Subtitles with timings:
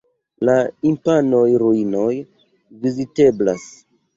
[0.47, 0.53] La
[0.91, 2.09] imponaj ruinoj
[2.87, 3.71] viziteblas.